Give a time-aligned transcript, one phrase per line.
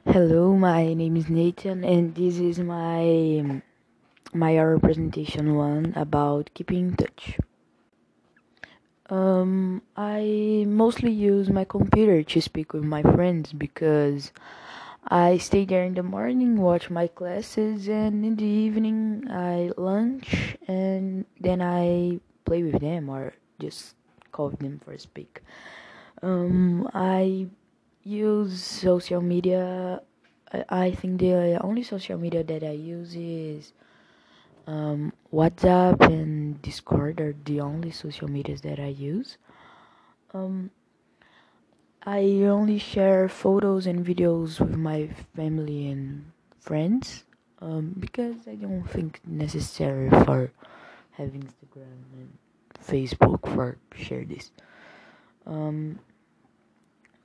[0.00, 3.62] Hello, my name is Nathan, and this is my
[4.32, 7.38] my representation one about keeping in touch.
[9.10, 14.32] Um, I mostly use my computer to speak with my friends because
[15.06, 20.56] I stay there in the morning, watch my classes, and in the evening I lunch,
[20.66, 23.94] and then I play with them or just
[24.32, 25.42] call them for speak.
[26.22, 27.46] Um, I
[28.04, 30.00] use social media.
[30.68, 33.72] I think the only social media that I use is
[34.66, 39.38] um, WhatsApp and Discord are the only social medias that I use.
[40.34, 40.70] Um,
[42.04, 47.24] I only share photos and videos with my family and friends
[47.60, 50.50] um, because I don't think necessary for
[51.12, 52.32] having Instagram and
[52.84, 54.50] Facebook for share this.
[55.46, 55.98] Um,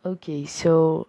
[0.07, 1.07] okay, so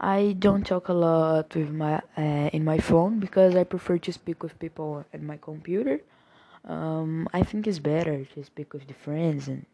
[0.00, 4.12] I don't talk a lot with my uh, in my phone because I prefer to
[4.12, 6.00] speak with people at my computer.
[6.64, 9.66] Um, I think it's better to speak with the friends and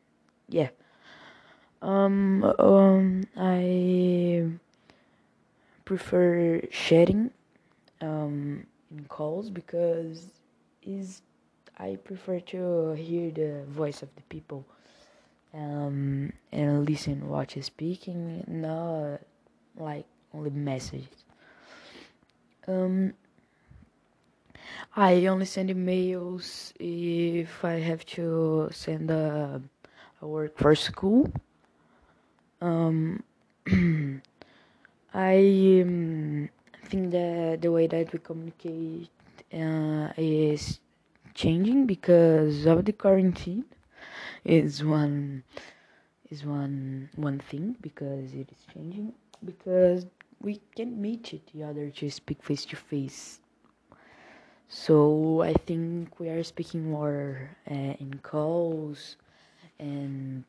[0.48, 0.70] yeah.
[1.80, 4.48] Um, um, I
[5.84, 7.30] prefer sharing
[8.00, 10.26] um, in calls because
[10.82, 11.22] is
[11.78, 14.64] I prefer to hear the voice of the people
[15.54, 19.20] um, and listen what is speaking, not
[19.76, 21.24] like only messages.
[22.66, 23.14] Um,
[24.94, 29.62] I only send emails if I have to send a,
[30.20, 31.32] a work for school.
[32.60, 33.22] Um,
[35.14, 36.48] I um,
[36.84, 39.08] think that the way that we communicate
[39.52, 40.80] uh, is
[41.34, 43.64] changing because of the quarantine.
[44.48, 45.44] Is one
[46.30, 49.12] is one one thing because it is changing
[49.44, 50.06] because
[50.40, 53.40] we can't meet each other to speak face to face.
[54.68, 59.16] So I think we are speaking more uh, in calls
[59.78, 60.44] and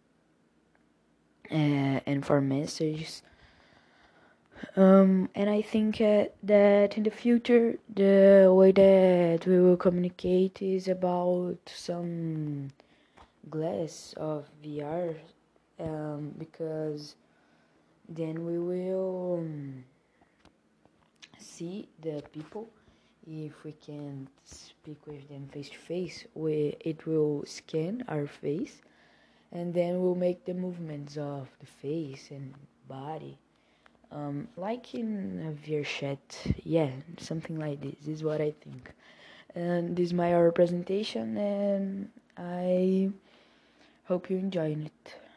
[1.52, 3.22] uh, and for messages.
[4.78, 10.62] Um, and I think uh, that in the future, the way that we will communicate
[10.62, 12.72] is about some
[13.50, 15.16] glass of VR,
[15.80, 17.16] um, because
[18.08, 19.84] then we will um,
[21.38, 22.70] see the people.
[23.28, 28.82] If we can speak with them face to face, we it will scan our face,
[29.52, 32.54] and then we'll make the movements of the face and
[32.88, 33.38] body
[34.12, 36.20] um, like in a VR chat,
[36.64, 36.90] yeah,
[37.20, 38.08] something like this.
[38.08, 38.92] is what I think.
[39.56, 43.12] And this is my representation, and I
[44.09, 45.28] hope you enjoyed it.